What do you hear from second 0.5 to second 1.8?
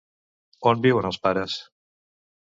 On viuen els pares?